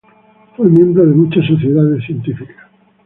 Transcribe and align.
Fue 0.57 0.67
miembro 0.67 1.05
de 1.05 1.13
muchas 1.13 1.45
sociedades 1.45 2.03
científicas. 2.05 2.57